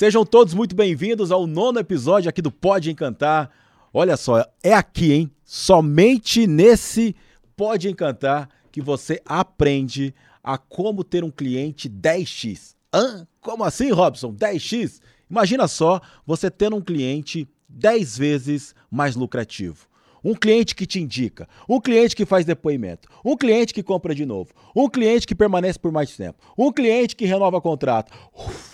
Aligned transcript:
Sejam 0.00 0.24
todos 0.24 0.54
muito 0.54 0.74
bem-vindos 0.74 1.30
ao 1.30 1.46
nono 1.46 1.78
episódio 1.78 2.30
aqui 2.30 2.40
do 2.40 2.50
Pode 2.50 2.90
Encantar. 2.90 3.50
Olha 3.92 4.16
só, 4.16 4.42
é 4.62 4.72
aqui, 4.72 5.12
hein? 5.12 5.30
Somente 5.44 6.46
nesse 6.46 7.14
Pode 7.54 7.86
Encantar 7.86 8.48
que 8.72 8.80
você 8.80 9.20
aprende 9.26 10.14
a 10.42 10.56
como 10.56 11.04
ter 11.04 11.22
um 11.22 11.30
cliente 11.30 11.86
10x. 11.86 12.76
Hã? 12.94 13.26
Como 13.42 13.62
assim, 13.62 13.90
Robson? 13.90 14.32
10x? 14.32 15.02
Imagina 15.28 15.68
só 15.68 16.00
você 16.26 16.50
tendo 16.50 16.76
um 16.76 16.80
cliente 16.80 17.46
10 17.68 18.16
vezes 18.16 18.74
mais 18.90 19.14
lucrativo. 19.14 19.86
Um 20.24 20.34
cliente 20.34 20.74
que 20.74 20.86
te 20.86 20.98
indica, 20.98 21.46
um 21.68 21.78
cliente 21.78 22.16
que 22.16 22.24
faz 22.24 22.46
depoimento, 22.46 23.06
um 23.22 23.36
cliente 23.36 23.74
que 23.74 23.82
compra 23.82 24.14
de 24.14 24.24
novo, 24.24 24.50
um 24.74 24.88
cliente 24.88 25.26
que 25.26 25.34
permanece 25.34 25.78
por 25.78 25.92
mais 25.92 26.16
tempo, 26.16 26.38
um 26.56 26.72
cliente 26.72 27.14
que 27.14 27.26
renova 27.26 27.60
contrato. 27.60 28.10
Ufa, 28.34 28.69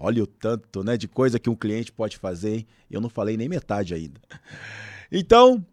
olha 0.00 0.22
o 0.22 0.26
tanto 0.26 0.82
né, 0.82 0.96
de 0.96 1.06
coisa 1.06 1.38
que 1.38 1.50
um 1.50 1.54
cliente 1.54 1.92
pode 1.92 2.16
fazer, 2.16 2.56
hein? 2.56 2.66
Eu 2.90 3.00
não 3.00 3.10
falei 3.10 3.36
nem 3.36 3.48
metade 3.48 3.94
ainda. 3.94 4.20
Então, 5.12 5.66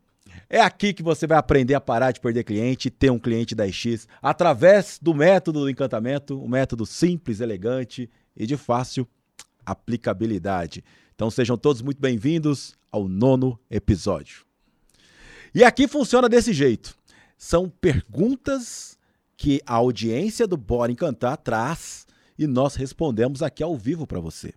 é 0.50 0.60
aqui 0.60 0.94
que 0.94 1.04
você 1.04 1.28
vai 1.28 1.38
aprender 1.38 1.76
a 1.76 1.80
parar 1.80 2.12
de 2.12 2.20
perder 2.20 2.44
cliente 2.44 2.88
e 2.88 2.90
ter 2.90 3.12
um 3.12 3.20
cliente 3.20 3.56
10x 3.56 4.08
através 4.20 4.98
do 5.00 5.14
método 5.14 5.60
do 5.60 5.70
encantamento, 5.70 6.42
um 6.42 6.48
método 6.48 6.88
simples, 6.88 7.40
elegante 7.40 8.10
e 8.36 8.48
de 8.48 8.58
fácil 8.58 9.08
aplicabilidade. 9.64 10.84
Então 11.14 11.30
sejam 11.30 11.56
todos 11.56 11.84
muito 11.84 12.02
bem-vindos 12.02 12.74
ao 12.92 13.08
nono 13.08 13.60
episódio. 13.70 14.44
E 15.54 15.64
aqui 15.64 15.88
funciona 15.88 16.28
desse 16.28 16.52
jeito. 16.52 16.98
São 17.38 17.70
perguntas 17.70 18.98
que 19.36 19.62
a 19.68 19.76
audiência 19.76 20.48
do 20.48 20.58
Bora 20.58 20.92
Encantar 20.92 21.38
traz 21.38 22.07
e 22.38 22.46
nós 22.46 22.76
respondemos 22.76 23.42
aqui 23.42 23.64
ao 23.64 23.76
vivo 23.76 24.06
para 24.06 24.20
você. 24.20 24.54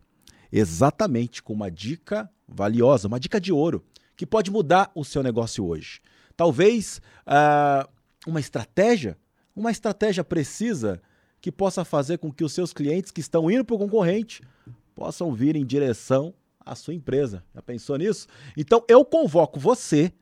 Exatamente 0.53 1.43
com 1.43 1.53
uma 1.53 1.71
dica 1.71 2.31
valiosa, 2.47 3.09
uma 3.09 3.21
dica 3.21 3.41
de 3.41 3.53
ouro, 3.53 3.85
que 4.17 4.27
pode 4.27 4.51
mudar 4.51 4.91
o 4.95 5.05
seu 5.05 5.23
negócio 5.23 5.65
hoje. 5.65 6.01
Talvez 6.37 7.01
uh, 7.27 7.89
uma 8.27 8.41
estratégia, 8.41 9.17
uma 9.55 9.71
estratégia 9.71 10.25
precisa 10.25 11.01
que 11.41 11.51
possa 11.51 11.85
fazer 11.85 12.19
com 12.19 12.31
que 12.33 12.45
os 12.45 12.53
seus 12.53 12.73
clientes 12.73 13.11
que 13.11 13.21
estão 13.21 13.51
indo 13.51 13.65
para 13.65 13.77
o 13.77 13.79
concorrente 13.79 14.43
possam 14.95 15.33
vir 15.33 15.57
em 15.57 15.65
direção 15.65 16.35
à 16.65 16.75
sua 16.75 16.95
empresa. 16.95 17.43
Já 17.55 17.63
pensou 17.63 17.97
nisso? 17.97 18.27
Então 18.57 18.85
eu 18.89 19.05
convoco 19.05 19.59
você 19.59 20.13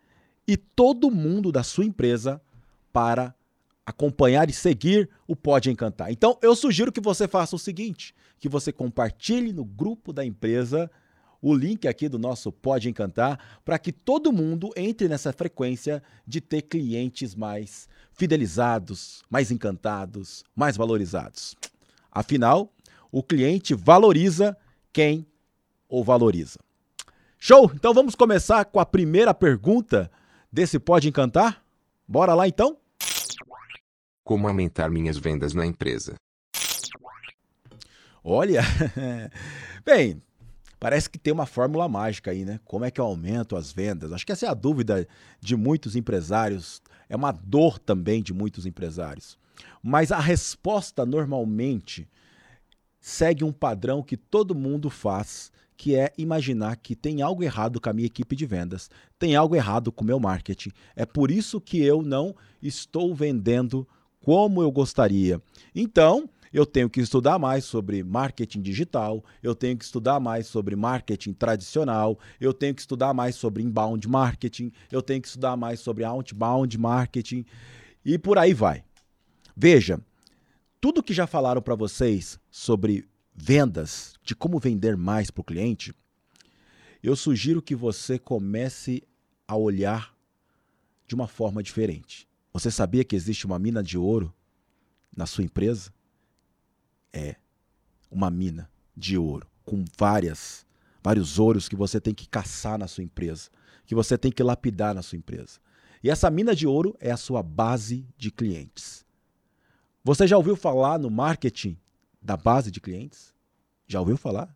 e 0.47 0.56
todo 0.56 1.11
mundo 1.11 1.50
da 1.50 1.62
sua 1.62 1.84
empresa 1.84 2.41
para 2.93 3.34
acompanhar 3.89 4.50
e 4.50 4.53
seguir 4.53 5.08
o 5.27 5.34
Pode 5.34 5.70
Encantar. 5.70 6.12
Então, 6.12 6.39
eu 6.42 6.55
sugiro 6.55 6.92
que 6.92 7.00
você 7.00 7.27
faça 7.27 7.56
o 7.56 7.58
seguinte: 7.58 8.14
que 8.39 8.48
você 8.48 8.70
compartilhe 8.70 9.50
no 9.50 9.64
grupo 9.64 10.12
da 10.12 10.22
empresa 10.22 10.91
o 11.41 11.55
link 11.55 11.89
aqui 11.89 12.06
do 12.06 12.19
nosso 12.19 12.53
Pode 12.53 12.91
Encantar 12.91 13.61
para 13.64 13.78
que 13.78 13.91
todo 13.91 14.33
mundo 14.33 14.70
entre 14.77 15.09
nessa 15.09 15.33
frequência 15.33 16.03
de 16.27 16.39
ter 16.39 16.62
clientes 16.62 17.34
mais 17.34 17.89
fidelizados, 18.12 19.22
mais 19.31 19.50
encantados, 19.50 20.44
mais 20.55 20.77
valorizados. 20.77 21.56
Afinal, 22.12 22.70
o 23.11 23.22
cliente 23.22 23.75
valoriza 23.75 24.55
quem 24.92 25.27
o 25.89 26.05
valoriza. 26.05 26.59
Show! 27.39 27.70
Então 27.75 27.94
vamos 27.94 28.14
começar 28.14 28.66
com 28.66 28.81
a 28.81 28.84
primeira 28.84 29.33
pergunta 29.33 30.11
desse 30.53 30.78
Pode 30.78 31.09
Encantar? 31.09 31.64
Bora 32.06 32.34
lá 32.34 32.47
então? 32.47 32.77
Como 34.29 34.47
aumentar 34.47 34.91
minhas 34.91 35.17
vendas 35.17 35.55
na 35.55 35.65
empresa? 35.65 36.15
Olha, 38.23 38.61
bem, 39.83 40.21
parece 40.79 41.09
que 41.09 41.19
tem 41.19 41.33
uma 41.33 41.47
fórmula 41.47 41.89
mágica 41.89 42.31
aí, 42.31 42.45
né? 42.45 42.61
Como 42.67 42.84
é 42.84 42.91
que 42.91 43.01
eu 43.01 43.06
aumento 43.06 43.56
as 43.56 43.73
vendas? 43.73 44.12
Acho 44.12 44.27
que 44.27 44.33
essa 44.33 44.44
é 44.44 44.49
a 44.50 44.53
dúvida 44.53 45.09
de 45.41 45.56
muitos 45.56 45.97
empresários, 45.97 46.83
é 47.09 47.16
uma 47.16 47.33
dor 47.33 47.78
também 47.78 48.22
de 48.22 48.34
muitos 48.34 48.66
empresários. 48.66 49.39
Mas 49.83 50.12
a 50.12 50.21
resposta 50.21 51.06
normalmente 51.06 52.06
segue 53.00 53.43
um 53.43 53.53
padrão 53.53 54.03
que 54.03 54.19
todo 54.19 54.55
mundo 54.55 54.91
faz 54.91 55.50
que 55.75 55.95
é 55.95 56.12
imaginar 56.19 56.77
que 56.77 56.95
tem 56.95 57.22
algo 57.22 57.43
errado 57.43 57.81
com 57.81 57.89
a 57.89 57.95
minha 57.95 58.05
equipe 58.05 58.37
de 58.37 58.45
vendas, 58.45 58.91
tem 59.19 59.34
algo 59.37 59.56
errado 59.56 59.91
com 59.91 60.05
o 60.05 60.06
meu 60.06 60.21
marketing. 60.21 60.71
É 60.95 61.06
por 61.06 61.31
isso 61.31 61.62
que 61.62 61.81
eu 61.81 62.03
não 62.03 62.37
estou 62.60 63.15
vendendo 63.15 63.89
como 64.28 64.61
eu 64.61 64.71
gostaria. 64.71 65.41
Então, 65.75 66.28
eu 66.53 66.66
tenho 66.66 66.91
que 66.91 67.00
estudar 67.00 67.39
mais 67.39 67.65
sobre 67.65 68.05
marketing 68.05 68.61
digital, 68.61 69.25
eu 69.43 69.55
tenho 69.55 69.75
que 69.75 69.87
estudar 69.87 70.21
mais 70.21 70.47
sobre 70.47 70.77
marketing 70.77 71.33
tradicional, 71.33 72.19
eu 72.39 72.53
tenho 72.53 72.75
que 72.75 72.83
estudar 72.83 73.15
mais 73.15 73.37
sobre 73.37 73.62
inbound 73.62 74.06
marketing, 74.06 74.71
eu 74.93 75.00
tenho 75.00 75.22
que 75.22 75.28
estudar 75.28 75.56
mais 75.56 75.81
sobre 75.81 76.05
outbound 76.05 76.77
marketing 76.77 77.43
e 78.05 78.19
por 78.19 78.37
aí 78.37 78.53
vai. 78.53 78.84
Veja, 79.56 79.99
tudo 80.78 81.03
que 81.03 81.15
já 81.15 81.27
falaram 81.27 81.62
para 81.62 81.75
vocês 81.75 82.39
sobre 82.50 83.09
vendas, 83.34 84.12
de 84.22 84.37
como 84.37 84.59
vender 84.59 84.95
mais 84.95 85.31
para 85.31 85.41
o 85.41 85.45
cliente, 85.45 85.95
eu 87.03 87.16
sugiro 87.16 87.62
que 87.62 87.75
você 87.75 88.19
comece 88.19 89.03
a 89.47 89.56
olhar 89.56 90.15
de 91.06 91.15
uma 91.15 91.27
forma 91.27 91.62
diferente. 91.62 92.28
Você 92.59 92.73
sabia 92.73 93.05
que 93.05 93.15
existe 93.15 93.47
uma 93.47 93.57
mina 93.57 93.85
de 93.85 93.97
ouro 93.97 94.35
na 95.17 95.27
sua 95.27 95.45
empresa? 95.45 95.93
É 97.13 97.37
uma 98.11 98.33
mina 98.33 98.69
de 98.97 99.17
ouro 99.17 99.47
com 99.65 99.85
várias 99.97 100.67
vários 101.01 101.39
ouros 101.39 101.69
que 101.69 101.77
você 101.77 102.01
tem 102.01 102.13
que 102.13 102.29
caçar 102.29 102.77
na 102.77 102.89
sua 102.89 103.05
empresa, 103.05 103.49
que 103.87 103.95
você 103.95 104.19
tem 104.19 104.33
que 104.33 104.43
lapidar 104.43 104.93
na 104.93 105.03
sua 105.03 105.17
empresa. 105.17 105.61
E 106.03 106.11
essa 106.11 106.29
mina 106.33 106.53
de 106.53 106.67
ouro 106.67 106.97
é 106.99 107.13
a 107.13 107.17
sua 107.17 107.45
base 107.45 108.05
de 108.17 108.29
clientes. 108.29 109.07
Você 110.03 110.27
já 110.27 110.37
ouviu 110.37 110.57
falar 110.57 110.99
no 110.99 111.09
marketing 111.09 111.79
da 112.21 112.37
base 112.37 112.73
de 112.73 112.81
clientes? 112.81 113.33
Já 113.87 114.01
ouviu 114.01 114.17
falar? 114.17 114.53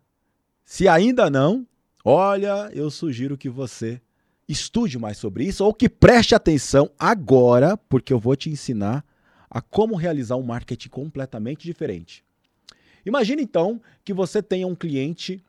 Se 0.65 0.89
ainda 0.89 1.29
não, 1.29 1.65
olha, 2.03 2.69
eu 2.73 2.91
sugiro 2.91 3.37
que 3.37 3.49
você 3.49 4.01
estude 4.53 4.97
mais 4.97 5.17
sobre 5.17 5.45
isso 5.45 5.65
ou 5.65 5.73
que 5.73 5.89
preste 5.89 6.33
atenção 6.33 6.89
agora, 6.97 7.75
porque 7.75 8.13
eu 8.13 8.19
vou 8.19 8.35
te 8.35 8.49
ensinar 8.49 9.05
a 9.49 9.61
como 9.61 9.95
realizar 9.95 10.35
um 10.37 10.43
marketing 10.43 10.89
completamente 10.89 11.63
diferente. 11.63 12.23
Imagine 13.05 13.43
então 13.43 13.81
que 14.03 14.13
você 14.13 14.41
tenha 14.41 14.65
um 14.65 14.75
cliente 14.75 15.43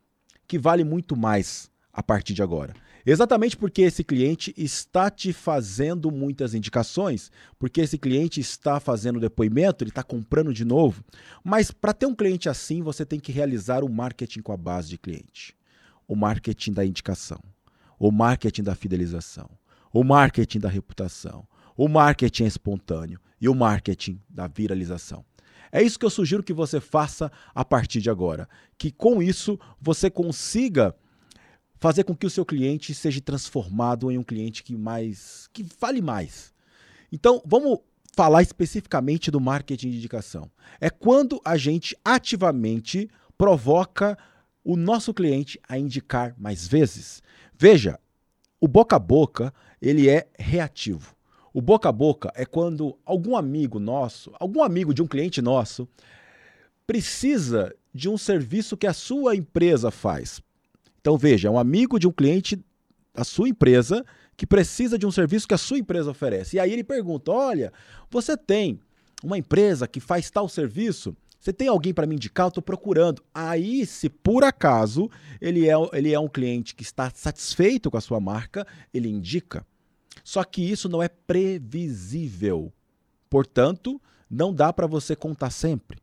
que 0.46 0.58
vale 0.58 0.84
muito 0.84 1.16
mais 1.16 1.70
a 1.92 2.02
partir 2.02 2.34
de 2.34 2.42
agora. 2.42 2.74
Exatamente 3.06 3.56
porque 3.56 3.82
esse 3.82 4.02
cliente 4.02 4.54
está 4.56 5.10
te 5.10 5.32
fazendo 5.32 6.10
muitas 6.10 6.54
indicações, 6.54 7.30
porque 7.58 7.82
esse 7.82 7.98
cliente 7.98 8.40
está 8.40 8.80
fazendo 8.80 9.20
depoimento, 9.20 9.84
ele 9.84 9.90
está 9.90 10.02
comprando 10.02 10.54
de 10.54 10.64
novo. 10.64 11.04
Mas 11.44 11.70
para 11.70 11.92
ter 11.92 12.06
um 12.06 12.14
cliente 12.14 12.48
assim, 12.48 12.82
você 12.82 13.04
tem 13.04 13.20
que 13.20 13.30
realizar 13.30 13.84
o 13.84 13.92
marketing 13.92 14.40
com 14.40 14.52
a 14.52 14.56
base 14.56 14.88
de 14.88 14.98
cliente, 14.98 15.54
o 16.08 16.16
marketing 16.16 16.72
da 16.72 16.84
indicação, 16.84 17.38
o 17.98 18.10
marketing 18.10 18.62
da 18.62 18.74
fidelização, 18.74 19.50
o 19.92 20.02
marketing 20.02 20.60
da 20.60 20.68
reputação, 20.68 21.46
o 21.76 21.88
marketing 21.88 22.44
espontâneo 22.44 23.20
e 23.40 23.48
o 23.48 23.54
marketing 23.54 24.20
da 24.28 24.46
viralização. 24.46 25.24
É 25.70 25.82
isso 25.82 25.98
que 25.98 26.06
eu 26.06 26.10
sugiro 26.10 26.42
que 26.42 26.52
você 26.52 26.80
faça 26.80 27.30
a 27.54 27.64
partir 27.64 28.00
de 28.00 28.08
agora, 28.08 28.48
que 28.78 28.92
com 28.92 29.20
isso 29.22 29.58
você 29.80 30.08
consiga 30.08 30.94
fazer 31.80 32.04
com 32.04 32.14
que 32.14 32.26
o 32.26 32.30
seu 32.30 32.44
cliente 32.46 32.94
seja 32.94 33.20
transformado 33.20 34.10
em 34.10 34.16
um 34.16 34.22
cliente 34.22 34.62
que 34.62 34.76
mais 34.76 35.48
que 35.52 35.66
vale 35.80 36.00
mais. 36.00 36.52
Então, 37.10 37.42
vamos 37.44 37.80
falar 38.14 38.42
especificamente 38.42 39.30
do 39.30 39.40
marketing 39.40 39.90
de 39.90 39.96
indicação. 39.98 40.50
É 40.80 40.88
quando 40.88 41.40
a 41.44 41.56
gente 41.56 41.96
ativamente 42.04 43.10
provoca 43.36 44.16
o 44.62 44.76
nosso 44.76 45.12
cliente 45.12 45.60
a 45.68 45.76
indicar 45.76 46.34
mais 46.38 46.66
vezes. 46.66 47.22
Veja, 47.56 47.98
o 48.60 48.66
boca 48.66 48.96
a 48.96 48.98
boca, 48.98 49.52
ele 49.80 50.08
é 50.08 50.26
reativo. 50.38 51.14
O 51.52 51.62
boca 51.62 51.88
a 51.88 51.92
boca 51.92 52.32
é 52.34 52.44
quando 52.44 52.98
algum 53.04 53.36
amigo 53.36 53.78
nosso, 53.78 54.32
algum 54.40 54.62
amigo 54.62 54.92
de 54.92 55.02
um 55.02 55.06
cliente 55.06 55.40
nosso, 55.40 55.88
precisa 56.86 57.74
de 57.92 58.08
um 58.08 58.18
serviço 58.18 58.76
que 58.76 58.86
a 58.86 58.92
sua 58.92 59.36
empresa 59.36 59.90
faz. 59.90 60.40
Então 61.00 61.16
veja, 61.16 61.48
é 61.48 61.50
um 61.50 61.58
amigo 61.58 61.98
de 61.98 62.08
um 62.08 62.12
cliente 62.12 62.58
da 63.14 63.22
sua 63.22 63.48
empresa 63.48 64.04
que 64.36 64.46
precisa 64.46 64.98
de 64.98 65.06
um 65.06 65.12
serviço 65.12 65.46
que 65.46 65.54
a 65.54 65.58
sua 65.58 65.78
empresa 65.78 66.10
oferece. 66.10 66.56
E 66.56 66.60
aí 66.60 66.72
ele 66.72 66.82
pergunta: 66.82 67.30
"Olha, 67.30 67.72
você 68.10 68.36
tem 68.36 68.80
uma 69.22 69.38
empresa 69.38 69.86
que 69.86 70.00
faz 70.00 70.28
tal 70.30 70.48
serviço? 70.48 71.16
Você 71.44 71.52
tem 71.52 71.68
alguém 71.68 71.92
para 71.92 72.06
me 72.06 72.14
indicar? 72.14 72.46
Eu 72.46 72.48
estou 72.48 72.62
procurando. 72.62 73.22
Aí, 73.34 73.84
se 73.84 74.08
por 74.08 74.42
acaso 74.42 75.10
ele 75.42 75.68
é, 75.68 75.74
ele 75.92 76.10
é 76.10 76.18
um 76.18 76.26
cliente 76.26 76.74
que 76.74 76.82
está 76.82 77.12
satisfeito 77.14 77.90
com 77.90 77.98
a 77.98 78.00
sua 78.00 78.18
marca, 78.18 78.66
ele 78.94 79.10
indica. 79.10 79.66
Só 80.24 80.42
que 80.42 80.62
isso 80.62 80.88
não 80.88 81.02
é 81.02 81.08
previsível. 81.08 82.72
Portanto, 83.28 84.00
não 84.30 84.54
dá 84.54 84.72
para 84.72 84.86
você 84.86 85.14
contar 85.14 85.50
sempre. 85.50 85.98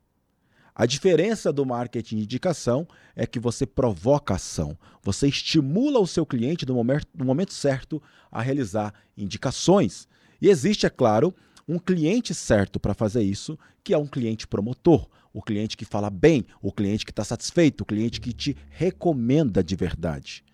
A 0.72 0.86
diferença 0.86 1.52
do 1.52 1.66
marketing 1.66 2.18
de 2.18 2.22
indicação 2.22 2.86
é 3.16 3.26
que 3.26 3.40
você 3.40 3.66
provoca 3.66 4.34
ação, 4.34 4.78
você 5.02 5.26
estimula 5.26 5.98
o 5.98 6.06
seu 6.06 6.24
cliente 6.24 6.64
no 6.64 6.74
momento, 6.74 7.08
no 7.18 7.24
momento 7.24 7.52
certo 7.52 8.00
a 8.30 8.40
realizar 8.40 8.94
indicações. 9.16 10.06
E 10.40 10.48
existe, 10.48 10.86
é 10.86 10.90
claro, 10.90 11.34
um 11.66 11.80
cliente 11.80 12.32
certo 12.32 12.78
para 12.78 12.94
fazer 12.94 13.22
isso, 13.22 13.58
que 13.82 13.92
é 13.92 13.98
um 13.98 14.06
cliente 14.06 14.46
promotor, 14.46 15.08
o 15.32 15.42
cliente 15.42 15.76
que 15.76 15.84
fala 15.84 16.10
bem, 16.10 16.44
o 16.60 16.72
cliente 16.72 17.04
que 17.04 17.12
está 17.12 17.24
satisfeito, 17.24 17.82
o 17.82 17.86
cliente 17.86 18.20
que 18.20 18.32
te 18.32 18.56
recomenda 18.70 19.62
de 19.62 19.74
verdade. 19.74 20.44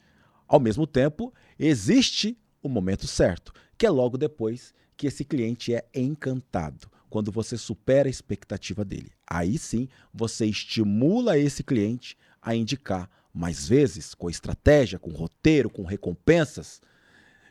Ao 0.47 0.61
mesmo 0.61 0.87
tempo, 0.87 1.33
existe 1.59 2.39
o 2.63 2.69
momento 2.69 3.07
certo, 3.07 3.53
que 3.77 3.87
é 3.87 3.91
logo 3.91 4.17
depois 4.17 4.75
que 4.97 5.07
esse 5.07 5.25
cliente 5.25 5.75
é 5.75 5.87
encantado, 5.95 6.91
quando 7.09 7.31
você 7.31 7.57
supera 7.57 8.09
a 8.09 8.11
expectativa 8.11 8.85
dele. 8.85 9.13
Aí 9.27 9.59
sim, 9.59 9.89
você 10.13 10.47
estimula 10.47 11.39
esse 11.39 11.63
cliente 11.63 12.17
a 12.41 12.55
indicar 12.55 13.09
mais 13.33 13.69
vezes, 13.69 14.15
com 14.15 14.29
estratégia, 14.29 14.99
com 14.99 15.11
roteiro, 15.11 15.71
com 15.71 15.85
recompensas. 15.85 16.81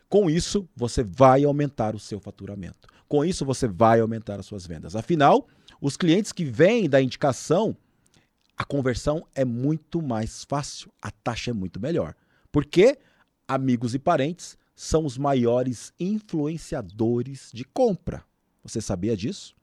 Com 0.10 0.30
isso, 0.30 0.68
você 0.76 1.04
vai 1.04 1.44
aumentar 1.44 1.96
o 1.96 2.00
seu 2.00 2.20
faturamento. 2.20 2.88
Com 3.08 3.24
isso, 3.26 3.46
você 3.46 3.68
vai 3.68 4.00
aumentar 4.00 4.40
as 4.40 4.46
suas 4.46 4.66
vendas. 4.66 4.96
Afinal, 4.96 5.48
os 5.82 5.98
clientes 5.98 6.32
que 6.32 6.46
vêm 6.46 6.90
da 6.90 7.02
indicação, 7.02 7.76
a 8.58 8.64
conversão 8.64 9.26
é 9.36 9.46
muito 9.46 10.02
mais 10.02 10.44
fácil, 10.46 10.92
a 11.02 11.12
taxa 11.12 11.52
é 11.52 11.54
muito 11.54 11.80
melhor. 11.80 12.16
Porque 12.52 12.98
amigos 13.48 13.94
e 13.94 14.00
parentes 14.00 14.58
são 14.76 15.06
os 15.06 15.18
maiores 15.18 15.94
influenciadores 16.00 17.50
de 17.54 17.64
compra. 17.66 18.24
Você 18.64 18.82
sabia 18.82 19.16
disso? 19.16 19.56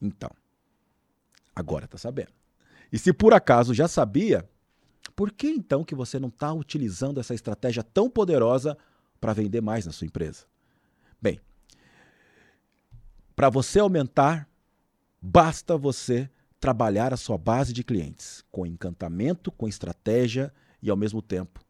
Então, 0.00 0.30
agora 1.54 1.84
está 1.84 1.98
sabendo. 1.98 2.32
E 2.92 2.98
se 2.98 3.12
por 3.12 3.32
acaso 3.32 3.74
já 3.74 3.88
sabia, 3.88 4.48
por 5.14 5.32
que 5.32 5.48
então 5.48 5.84
que 5.84 5.94
você 5.94 6.18
não 6.18 6.28
está 6.28 6.52
utilizando 6.52 7.18
essa 7.18 7.34
estratégia 7.34 7.82
tão 7.82 8.08
poderosa 8.10 8.76
para 9.20 9.32
vender 9.32 9.60
mais 9.60 9.86
na 9.86 9.92
sua 9.92 10.06
empresa? 10.06 10.44
Bem, 11.20 11.40
para 13.34 13.50
você 13.50 13.80
aumentar, 13.80 14.48
basta 15.20 15.76
você 15.76 16.30
trabalhar 16.58 17.12
a 17.12 17.16
sua 17.16 17.36
base 17.36 17.72
de 17.72 17.84
clientes 17.84 18.44
com 18.50 18.66
encantamento, 18.66 19.52
com 19.52 19.68
estratégia 19.68 20.52
e 20.82 20.90
ao 20.90 20.96
mesmo 20.96 21.20
tempo 21.20 21.64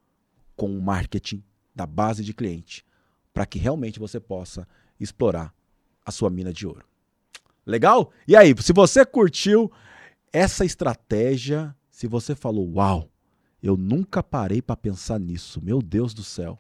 com 0.57 0.77
o 0.77 0.81
marketing 0.81 1.45
da 1.75 1.87
base 1.87 2.25
de 2.25 2.33
cliente, 2.33 2.85
para 3.33 3.45
que 3.45 3.59
realmente 3.59 3.99
você 3.99 4.19
possa 4.19 4.67
explorar 4.99 5.55
a 6.05 6.11
sua 6.11 6.31
mina 6.31 6.53
de 6.53 6.67
ouro. 6.67 6.87
Legal? 7.67 8.11
E 8.27 8.35
aí, 8.35 8.55
se 8.61 8.73
você 8.73 9.05
curtiu 9.05 9.71
essa 10.33 10.65
estratégia, 10.65 11.77
se 11.91 12.07
você 12.07 12.35
falou, 12.35 12.73
uau, 12.75 13.11
eu 13.63 13.77
nunca 13.77 14.23
parei 14.23 14.63
para 14.63 14.77
pensar 14.77 15.19
nisso, 15.19 15.61
meu 15.63 15.83
Deus 15.83 16.15
do 16.15 16.23
céu. 16.23 16.59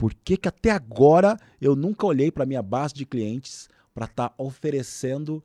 Por 0.00 0.14
que, 0.14 0.38
que 0.38 0.48
até 0.48 0.70
agora 0.70 1.36
eu 1.60 1.76
nunca 1.76 2.06
olhei 2.06 2.32
para 2.32 2.46
minha 2.46 2.62
base 2.62 2.94
de 2.94 3.04
clientes 3.04 3.68
para 3.92 4.06
estar 4.06 4.30
tá 4.30 4.34
oferecendo 4.38 5.44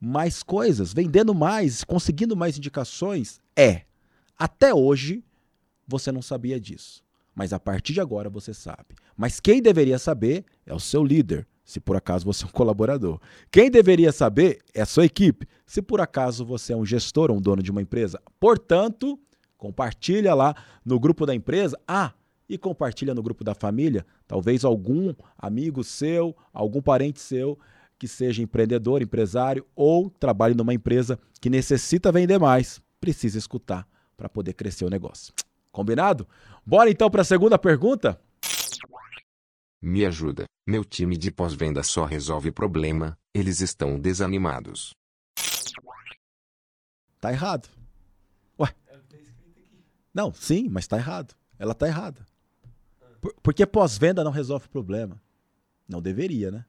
mais 0.00 0.42
coisas, 0.42 0.92
vendendo 0.92 1.32
mais, 1.32 1.84
conseguindo 1.84 2.36
mais 2.36 2.58
indicações? 2.58 3.40
É. 3.54 3.82
Até 4.36 4.74
hoje 4.74 5.22
você 5.86 6.10
não 6.10 6.20
sabia 6.20 6.58
disso. 6.58 7.04
Mas 7.32 7.52
a 7.52 7.60
partir 7.60 7.92
de 7.92 8.00
agora 8.00 8.28
você 8.28 8.52
sabe. 8.52 8.96
Mas 9.16 9.38
quem 9.38 9.62
deveria 9.62 9.96
saber 9.96 10.44
é 10.66 10.74
o 10.74 10.80
seu 10.80 11.04
líder, 11.04 11.46
se 11.64 11.78
por 11.78 11.94
acaso 11.94 12.24
você 12.24 12.42
é 12.42 12.48
um 12.48 12.50
colaborador. 12.50 13.20
Quem 13.48 13.70
deveria 13.70 14.10
saber 14.10 14.58
é 14.74 14.80
a 14.80 14.86
sua 14.86 15.04
equipe, 15.04 15.46
se 15.64 15.80
por 15.80 16.00
acaso 16.00 16.44
você 16.44 16.72
é 16.72 16.76
um 16.76 16.84
gestor 16.84 17.30
ou 17.30 17.36
um 17.36 17.40
dono 17.40 17.62
de 17.62 17.70
uma 17.70 17.80
empresa. 17.80 18.20
Portanto, 18.40 19.16
compartilha 19.56 20.34
lá 20.34 20.52
no 20.84 20.98
grupo 20.98 21.24
da 21.24 21.32
empresa. 21.32 21.78
Ah, 21.86 22.12
e 22.48 22.56
compartilha 22.56 23.14
no 23.14 23.22
grupo 23.22 23.44
da 23.44 23.54
família. 23.54 24.06
Talvez 24.26 24.64
algum 24.64 25.14
amigo 25.36 25.84
seu, 25.84 26.36
algum 26.52 26.80
parente 26.80 27.20
seu 27.20 27.58
que 27.98 28.06
seja 28.06 28.42
empreendedor, 28.42 29.02
empresário 29.02 29.66
ou 29.74 30.08
trabalhe 30.08 30.54
numa 30.54 30.72
empresa 30.72 31.18
que 31.40 31.50
necessita 31.50 32.12
vender 32.12 32.38
mais, 32.38 32.80
precisa 33.00 33.38
escutar 33.38 33.86
para 34.16 34.28
poder 34.28 34.54
crescer 34.54 34.84
o 34.84 34.90
negócio. 34.90 35.34
Combinado? 35.72 36.26
Bora 36.64 36.90
então 36.90 37.10
para 37.10 37.22
a 37.22 37.24
segunda 37.24 37.58
pergunta? 37.58 38.20
Me 39.82 40.04
ajuda. 40.04 40.44
Meu 40.66 40.84
time 40.84 41.16
de 41.16 41.30
pós-venda 41.30 41.82
só 41.82 42.04
resolve 42.04 42.50
problema, 42.50 43.16
eles 43.34 43.60
estão 43.60 43.98
desanimados. 43.98 44.90
Tá 47.20 47.32
errado. 47.32 47.68
Ué. 48.58 48.68
Não, 50.14 50.32
sim, 50.32 50.68
mas 50.68 50.86
tá 50.86 50.96
errado. 50.96 51.34
Ela 51.58 51.74
tá 51.74 51.86
errada. 51.86 52.24
Por, 53.20 53.34
porque 53.42 53.66
pós-venda 53.66 54.22
não 54.24 54.30
resolve 54.30 54.68
problema. 54.68 55.20
Não 55.88 56.00
deveria, 56.00 56.50
né? 56.50 56.64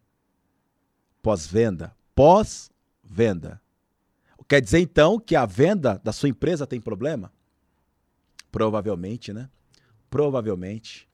Pós-venda. 1.22 1.96
Pós-venda. 2.16 3.62
Quer 4.50 4.62
dizer 4.62 4.80
então 4.80 5.19
que 5.19 5.36
a 5.36 5.46
venda 5.46 6.01
da 6.04 6.12
sua 6.12 6.28
empresa 6.28 6.66
tem 6.66 6.81
problema? 6.81 7.31
Provavelmente, 8.51 9.31
né? 9.31 9.48
Provavelmente. 10.10 11.07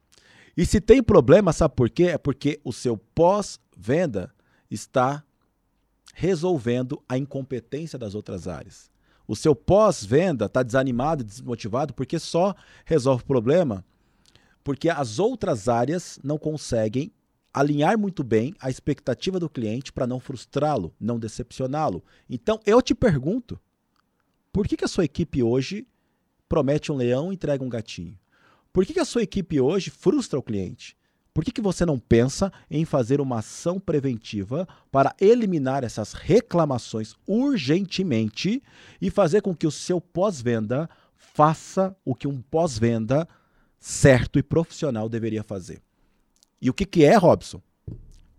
E 0.55 0.65
se 0.65 0.79
tem 0.79 1.03
problema, 1.03 1.51
sabe 1.51 1.75
por 1.75 1.89
quê? 1.89 2.03
É 2.03 2.17
porque 2.17 2.61
o 2.63 2.71
seu 2.71 2.95
pós-venda 2.95 4.33
está 4.71 5.21
resolvendo 6.13 7.03
a 7.09 7.17
incompetência 7.17 7.99
das 7.99 8.15
outras 8.15 8.47
áreas. 8.47 8.89
O 9.27 9.35
seu 9.35 9.53
pós-venda 9.53 10.45
está 10.45 10.63
desanimado, 10.63 11.21
desmotivado, 11.21 11.93
porque 11.93 12.17
só 12.17 12.55
resolve 12.85 13.23
o 13.23 13.27
problema 13.27 13.83
porque 14.65 14.89
as 14.89 15.19
outras 15.19 15.69
áreas 15.69 16.19
não 16.23 16.39
conseguem 16.39 17.13
alinhar 17.53 17.99
muito 17.99 18.23
bem 18.23 18.55
a 18.59 18.67
expectativa 18.67 19.39
do 19.39 19.47
cliente 19.47 19.93
para 19.93 20.07
não 20.07 20.19
frustrá-lo, 20.19 20.91
não 20.99 21.19
decepcioná-lo. 21.19 22.03
Então, 22.27 22.59
eu 22.65 22.81
te 22.81 22.95
pergunto, 22.95 23.59
por 24.51 24.67
que, 24.67 24.75
que 24.75 24.83
a 24.83 24.87
sua 24.87 25.05
equipe 25.05 25.43
hoje 25.43 25.87
promete 26.49 26.91
um 26.91 26.95
leão 26.95 27.31
e 27.31 27.35
entrega 27.35 27.63
um 27.63 27.69
gatinho? 27.69 28.17
Por 28.73 28.83
que, 28.83 28.93
que 28.93 28.99
a 28.99 29.05
sua 29.05 29.21
equipe 29.21 29.61
hoje 29.61 29.91
frustra 29.91 30.39
o 30.39 30.43
cliente? 30.43 30.97
Por 31.31 31.45
que, 31.45 31.51
que 31.51 31.61
você 31.61 31.85
não 31.85 31.99
pensa 31.99 32.51
em 32.67 32.85
fazer 32.85 33.21
uma 33.21 33.39
ação 33.39 33.79
preventiva 33.79 34.67
para 34.91 35.15
eliminar 35.21 35.83
essas 35.83 36.13
reclamações 36.13 37.13
urgentemente 37.27 38.63
e 38.99 39.11
fazer 39.11 39.41
com 39.41 39.55
que 39.55 39.67
o 39.67 39.71
seu 39.71 40.01
pós-venda 40.01 40.89
faça 41.13 41.95
o 42.03 42.15
que 42.15 42.27
um 42.27 42.41
pós-venda 42.41 43.27
certo 43.79 44.39
e 44.39 44.43
profissional 44.43 45.07
deveria 45.09 45.43
fazer? 45.43 45.81
E 46.61 46.69
o 46.69 46.73
que, 46.73 46.85
que 46.85 47.03
é, 47.03 47.15
Robson? 47.15 47.61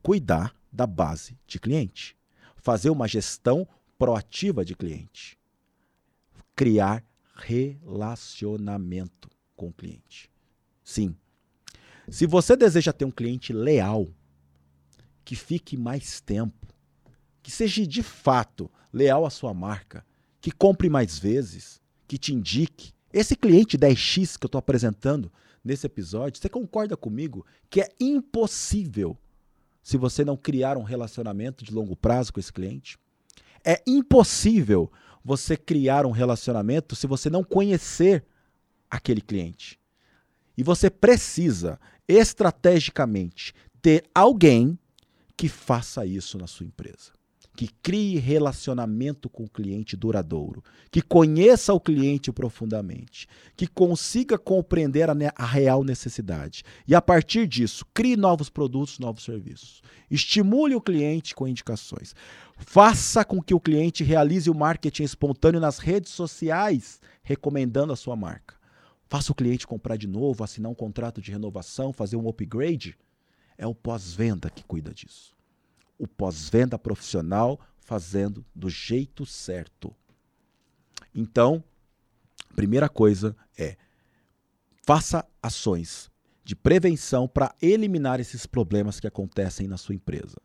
Cuidar 0.02 0.54
da 0.72 0.86
base 0.86 1.38
de 1.46 1.58
cliente. 1.58 2.16
Fazer 2.56 2.90
uma 2.90 3.06
gestão 3.06 3.66
proativa 3.98 4.64
de 4.64 4.74
cliente. 4.74 5.38
Criar 6.54 7.04
relacionamento 7.34 9.30
com 9.54 9.68
o 9.68 9.72
cliente. 9.72 10.30
Sim. 10.82 11.14
Se 12.08 12.26
você 12.26 12.56
deseja 12.56 12.92
ter 12.92 13.04
um 13.04 13.10
cliente 13.10 13.52
leal, 13.52 14.06
que 15.24 15.34
fique 15.34 15.76
mais 15.76 16.20
tempo, 16.20 16.66
que 17.42 17.50
seja 17.50 17.86
de 17.86 18.02
fato 18.02 18.70
leal 18.92 19.26
à 19.26 19.30
sua 19.30 19.52
marca, 19.52 20.06
que 20.40 20.50
compre 20.50 20.88
mais 20.88 21.18
vezes, 21.18 21.80
que 22.06 22.16
te 22.16 22.32
indique, 22.32 22.92
esse 23.18 23.34
cliente 23.34 23.78
10x 23.78 24.38
que 24.38 24.44
eu 24.44 24.48
estou 24.48 24.58
apresentando 24.58 25.32
nesse 25.64 25.86
episódio, 25.86 26.38
você 26.38 26.50
concorda 26.50 26.98
comigo 26.98 27.46
que 27.70 27.80
é 27.80 27.88
impossível 27.98 29.16
se 29.82 29.96
você 29.96 30.22
não 30.22 30.36
criar 30.36 30.76
um 30.76 30.82
relacionamento 30.82 31.64
de 31.64 31.72
longo 31.72 31.96
prazo 31.96 32.30
com 32.30 32.40
esse 32.40 32.52
cliente? 32.52 32.98
É 33.64 33.82
impossível 33.86 34.92
você 35.24 35.56
criar 35.56 36.04
um 36.04 36.10
relacionamento 36.10 36.94
se 36.94 37.06
você 37.06 37.30
não 37.30 37.42
conhecer 37.42 38.22
aquele 38.90 39.22
cliente. 39.22 39.80
E 40.54 40.62
você 40.62 40.90
precisa, 40.90 41.80
estrategicamente, 42.06 43.54
ter 43.80 44.04
alguém 44.14 44.78
que 45.34 45.48
faça 45.48 46.04
isso 46.04 46.36
na 46.36 46.46
sua 46.46 46.66
empresa. 46.66 47.15
Que 47.56 47.68
crie 47.82 48.18
relacionamento 48.18 49.30
com 49.30 49.44
o 49.44 49.48
cliente 49.48 49.96
duradouro, 49.96 50.62
que 50.90 51.00
conheça 51.00 51.72
o 51.72 51.80
cliente 51.80 52.30
profundamente, 52.30 53.26
que 53.56 53.66
consiga 53.66 54.36
compreender 54.36 55.08
a, 55.08 55.16
a 55.34 55.46
real 55.46 55.82
necessidade 55.82 56.62
e, 56.86 56.94
a 56.94 57.00
partir 57.00 57.46
disso, 57.46 57.86
crie 57.94 58.14
novos 58.14 58.50
produtos, 58.50 58.98
novos 58.98 59.24
serviços. 59.24 59.80
Estimule 60.10 60.74
o 60.74 60.80
cliente 60.82 61.34
com 61.34 61.48
indicações. 61.48 62.14
Faça 62.58 63.24
com 63.24 63.42
que 63.42 63.54
o 63.54 63.60
cliente 63.60 64.04
realize 64.04 64.50
o 64.50 64.54
marketing 64.54 65.04
espontâneo 65.04 65.60
nas 65.60 65.78
redes 65.78 66.12
sociais, 66.12 67.00
recomendando 67.22 67.92
a 67.92 67.96
sua 67.96 68.14
marca. 68.14 68.54
Faça 69.08 69.32
o 69.32 69.34
cliente 69.34 69.66
comprar 69.66 69.96
de 69.96 70.06
novo, 70.06 70.44
assinar 70.44 70.70
um 70.70 70.74
contrato 70.74 71.22
de 71.22 71.30
renovação, 71.30 71.92
fazer 71.92 72.16
um 72.16 72.28
upgrade. 72.28 72.98
É 73.56 73.66
o 73.66 73.74
pós-venda 73.74 74.50
que 74.50 74.62
cuida 74.62 74.92
disso. 74.92 75.35
O 75.98 76.06
pós-venda 76.06 76.78
profissional 76.78 77.60
fazendo 77.78 78.44
do 78.54 78.68
jeito 78.68 79.24
certo. 79.24 79.94
Então, 81.14 81.62
primeira 82.54 82.88
coisa 82.88 83.36
é 83.56 83.76
faça 84.82 85.26
ações 85.42 86.10
de 86.44 86.54
prevenção 86.54 87.26
para 87.26 87.54
eliminar 87.60 88.20
esses 88.20 88.46
problemas 88.46 89.00
que 89.00 89.06
acontecem 89.06 89.66
na 89.66 89.76
sua 89.76 89.94
empresa. 89.94 90.36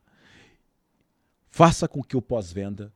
Faça 1.49 1.87
com 1.87 2.01
que 2.01 2.17
o 2.17 2.21
pós-venda 2.21 2.93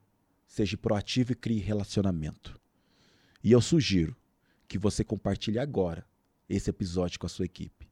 seja 0.48 0.78
proativo 0.78 1.34
e 1.34 1.36
crie 1.36 1.60
relacionamento. 1.60 2.60
E 3.44 3.52
eu 3.52 3.62
sugiro 3.62 4.16
que 4.68 4.78
você 4.78 5.04
compartilhe 5.04 5.60
agora 5.60 6.06
esse 6.50 6.70
episódio 6.70 7.20
com 7.20 7.26
a 7.26 7.30
sua 7.30 7.46
equipe. 7.46 7.88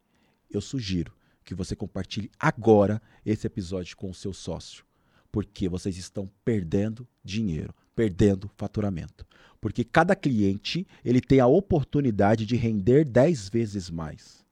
Eu 0.49 0.61
sugiro 0.61 1.13
que 1.43 1.55
você 1.55 1.75
compartilhe 1.75 2.31
agora 2.39 3.01
esse 3.25 3.45
episódio 3.47 3.95
com 3.97 4.09
o 4.09 4.13
seu 4.13 4.33
sócio, 4.33 4.85
porque 5.31 5.67
vocês 5.67 5.97
estão 5.97 6.29
perdendo 6.43 7.07
dinheiro, 7.23 7.73
perdendo 7.95 8.49
faturamento. 8.55 9.25
Porque 9.59 9.83
cada 9.83 10.15
cliente, 10.15 10.85
ele 11.03 11.21
tem 11.21 11.39
a 11.39 11.47
oportunidade 11.47 12.45
de 12.45 12.55
render 12.55 13.05
10 13.05 13.49
vezes 13.49 13.89
mais 13.89 14.43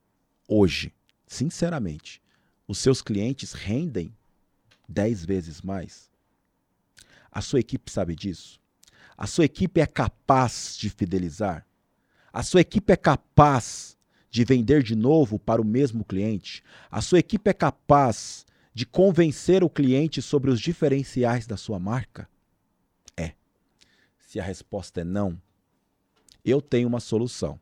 hoje, 0.52 0.94
sinceramente, 1.26 2.22
os 2.68 2.78
seus 2.78 3.02
clientes 3.02 3.54
rendem 3.54 4.14
10 4.88 5.24
vezes 5.26 5.62
mais? 5.62 6.10
A 7.32 7.42
sua 7.42 7.62
equipe 7.62 7.90
sabe 7.90 8.16
disso? 8.16 8.60
A 9.18 9.26
sua 9.26 9.46
equipe 9.46 9.80
é 9.80 9.86
capaz 9.86 10.76
de 10.78 10.90
fidelizar? 10.90 11.66
A 12.34 12.44
sua 12.44 12.60
equipe 12.60 12.92
é 12.92 12.98
capaz 12.98 13.98
de 14.32 14.44
vender 14.46 14.82
de 14.82 14.96
novo 14.96 15.38
para 15.38 15.62
o 15.62 15.66
mesmo 15.66 16.04
cliente? 16.04 16.64
A 16.90 17.02
sua 17.02 17.20
equipe 17.20 17.50
é 17.50 17.54
capaz 17.54 18.46
de 18.74 18.86
convencer 18.86 19.64
o 19.64 19.70
cliente 19.70 20.22
sobre 20.22 20.50
os 20.50 20.60
diferenciais 20.60 21.46
da 21.46 21.58
sua 21.58 21.78
marca? 21.78 22.28
É. 23.16 23.34
Se 24.18 24.40
a 24.40 24.44
resposta 24.44 25.02
é 25.02 25.04
não, 25.04 25.38
eu 26.44 26.62
tenho 26.62 26.88
uma 26.88 27.00
solução. 27.00 27.60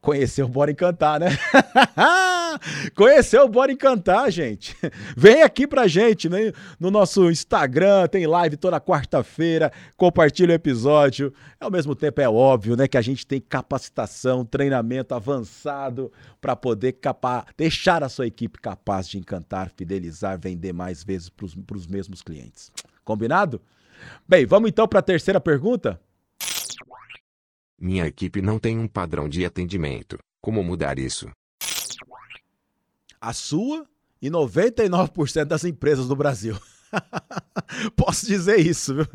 Conheceu 0.00 0.46
o 0.46 0.48
Bora 0.50 0.70
Encantar, 0.70 1.20
né? 1.20 1.28
Conheceu 2.94 3.44
o 3.44 3.48
Bora 3.48 3.72
Encantar, 3.72 4.30
gente. 4.30 4.76
Vem 5.16 5.42
aqui 5.42 5.66
pra 5.66 5.86
gente, 5.86 6.28
né? 6.28 6.52
No 6.78 6.90
nosso 6.90 7.30
Instagram, 7.30 8.06
tem 8.08 8.26
live 8.26 8.56
toda 8.56 8.80
quarta-feira. 8.80 9.72
Compartilha 9.96 10.52
o 10.52 10.54
episódio. 10.54 11.32
Ao 11.58 11.70
mesmo 11.70 11.94
tempo, 11.94 12.20
é 12.20 12.28
óbvio, 12.28 12.76
né? 12.76 12.88
Que 12.88 12.98
a 12.98 13.02
gente 13.02 13.26
tem 13.26 13.40
capacitação, 13.40 14.44
treinamento 14.44 15.14
avançado 15.14 16.12
para 16.40 16.56
poder 16.56 16.92
capa 16.92 17.46
deixar 17.56 18.02
a 18.02 18.08
sua 18.08 18.26
equipe 18.26 18.60
capaz 18.60 19.08
de 19.08 19.18
encantar, 19.18 19.70
fidelizar, 19.76 20.38
vender 20.38 20.72
mais 20.72 21.02
vezes 21.02 21.28
para 21.28 21.76
os 21.76 21.86
mesmos 21.86 22.22
clientes. 22.22 22.70
Combinado? 23.04 23.60
Bem, 24.26 24.46
vamos 24.46 24.68
então 24.68 24.86
para 24.86 25.00
a 25.00 25.02
terceira 25.02 25.40
pergunta? 25.40 26.00
Minha 27.78 28.06
equipe 28.06 28.40
não 28.40 28.58
tem 28.58 28.78
um 28.78 28.88
padrão 28.88 29.28
de 29.28 29.44
atendimento. 29.44 30.18
Como 30.40 30.62
mudar 30.62 30.98
isso? 30.98 31.30
A 33.24 33.32
sua 33.32 33.86
e 34.20 34.28
99% 34.30 35.46
das 35.46 35.64
empresas 35.64 36.06
do 36.06 36.14
Brasil. 36.14 36.58
Posso 37.96 38.26
dizer 38.26 38.58
isso, 38.58 38.96
viu? 38.96 39.06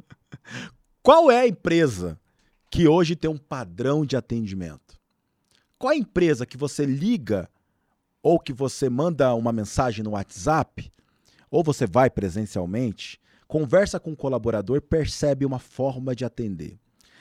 Qual 1.04 1.30
é 1.30 1.42
a 1.42 1.48
empresa 1.48 2.20
que 2.72 2.88
hoje 2.88 3.16
tem 3.16 3.30
um 3.30 3.38
padrão 3.38 4.04
de 4.04 4.18
atendimento? 4.18 5.00
Qual 5.78 5.94
é 5.94 5.96
a 5.96 6.00
empresa 6.00 6.44
que 6.44 6.58
você 6.58 6.88
liga 6.88 7.48
ou 8.24 8.39
que 8.39 8.51
você 8.51 8.89
manda 8.89 9.32
uma 9.36 9.51
mensagem 9.51 10.04
no 10.04 10.12
WhatsApp 10.13 10.92
ou 11.51 11.63
você 11.63 11.86
vai 11.86 12.10
presencialmente, 12.10 13.22
conversa 13.48 14.00
com 14.00 14.13
o 14.13 14.18
colaborador, 14.18 14.82
percebe 14.82 15.46
uma 15.46 15.60
forma 15.60 16.16
de 16.16 16.25
atender? 16.25 16.80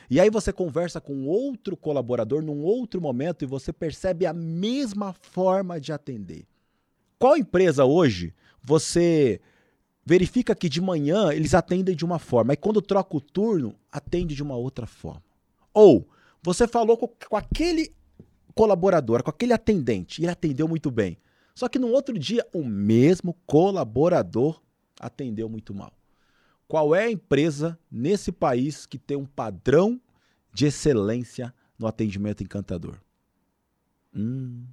E 0.09 0.19
aí 0.19 0.31
você 0.31 0.55
conversa 0.55 1.03
com 1.03 1.27
outro 1.27 1.77
colaborador 1.77 2.43
num 2.43 2.63
outro 2.63 2.99
momento 2.99 3.43
e 3.43 3.47
você 3.47 3.75
percebe 3.75 4.25
a 4.25 4.33
mesma 4.33 5.13
forma 5.13 5.79
de 5.79 5.93
atender. 5.93 6.47
Qual 7.19 7.37
empresa 7.37 7.85
hoje 7.85 8.35
você 8.63 9.41
verifica 10.05 10.55
que 10.55 10.69
de 10.69 10.81
manhã 10.81 11.33
eles 11.33 11.53
atendem 11.53 11.95
de 11.95 12.05
uma 12.05 12.19
forma, 12.19 12.53
e 12.53 12.57
quando 12.57 12.81
troca 12.81 13.17
o 13.17 13.21
turno, 13.21 13.75
atende 13.91 14.35
de 14.35 14.43
uma 14.43 14.57
outra 14.57 14.87
forma? 14.87 15.25
Ou 15.75 16.09
você 16.43 16.67
falou 16.67 16.97
com, 16.97 17.09
com 17.09 17.37
aquele 17.37 17.93
colaborador, 18.55 19.23
com 19.23 19.31
aquele 19.31 19.53
atendente, 19.53 20.21
e 20.21 20.25
ele 20.25 20.33
atendeu 20.33 20.67
muito 20.69 20.91
bem. 20.91 21.19
Só 21.55 21.69
que 21.69 21.79
no 21.79 21.89
outro 21.89 22.17
dia, 22.19 22.47
o 22.53 22.65
mesmo 22.65 23.35
colaborador 23.47 24.63
atendeu 25.01 25.49
muito 25.49 25.75
mal. 25.75 25.93
Qual 26.69 26.95
é 26.95 27.05
a 27.05 27.11
empresa 27.11 27.79
nesse 27.91 28.31
país 28.31 28.87
que 28.87 28.99
tem 28.99 29.17
um 29.17 29.27
padrão 29.27 30.01
de 30.53 30.67
excelência 30.67 31.53
no 31.79 31.87
atendimento 31.87 32.43
encantador? 32.43 32.99
Hum. 34.15 34.65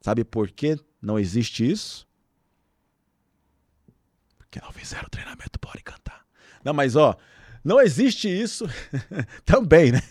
Sabe 0.00 0.24
por 0.24 0.50
que 0.50 0.78
não 1.00 1.18
existe 1.18 1.68
isso? 1.68 2.06
Porque 4.36 4.60
não 4.60 4.72
fizeram 4.72 5.08
treinamento 5.08 5.58
para 5.58 5.78
encantar. 5.78 6.26
Não, 6.64 6.74
mas 6.74 6.96
ó, 6.96 7.16
não 7.64 7.80
existe 7.80 8.28
isso 8.28 8.66
também, 9.44 9.92
né? 9.92 10.00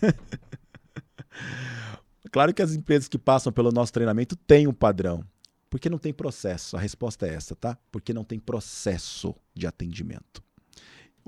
Claro 2.30 2.52
que 2.52 2.60
as 2.60 2.74
empresas 2.74 3.08
que 3.08 3.16
passam 3.16 3.50
pelo 3.50 3.72
nosso 3.72 3.90
treinamento 3.90 4.36
têm 4.36 4.66
um 4.66 4.74
padrão. 4.74 5.24
Porque 5.70 5.88
não 5.88 5.96
tem 5.96 6.12
processo. 6.12 6.76
A 6.76 6.80
resposta 6.80 7.26
é 7.26 7.32
essa, 7.32 7.56
tá? 7.56 7.78
Porque 7.90 8.12
não 8.12 8.22
tem 8.22 8.38
processo 8.38 9.34
de 9.54 9.66
atendimento 9.66 10.42